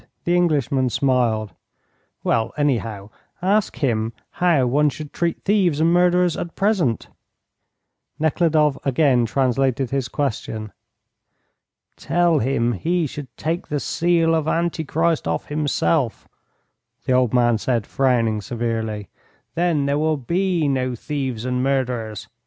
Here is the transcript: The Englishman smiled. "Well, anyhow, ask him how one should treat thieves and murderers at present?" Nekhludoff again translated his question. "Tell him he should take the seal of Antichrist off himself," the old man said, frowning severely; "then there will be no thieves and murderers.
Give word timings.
The 0.23 0.35
Englishman 0.35 0.89
smiled. 0.89 1.53
"Well, 2.23 2.55
anyhow, 2.57 3.11
ask 3.39 3.75
him 3.75 4.13
how 4.31 4.65
one 4.65 4.89
should 4.89 5.13
treat 5.13 5.43
thieves 5.43 5.79
and 5.79 5.93
murderers 5.93 6.35
at 6.35 6.55
present?" 6.55 7.07
Nekhludoff 8.17 8.83
again 8.83 9.27
translated 9.27 9.91
his 9.91 10.07
question. 10.07 10.71
"Tell 11.97 12.39
him 12.39 12.71
he 12.73 13.05
should 13.05 13.27
take 13.37 13.67
the 13.67 13.79
seal 13.79 14.33
of 14.33 14.47
Antichrist 14.47 15.27
off 15.27 15.49
himself," 15.49 16.27
the 17.05 17.13
old 17.13 17.31
man 17.31 17.59
said, 17.59 17.85
frowning 17.85 18.41
severely; 18.41 19.07
"then 19.53 19.85
there 19.85 19.99
will 19.99 20.17
be 20.17 20.67
no 20.67 20.95
thieves 20.95 21.45
and 21.45 21.61
murderers. 21.61 22.27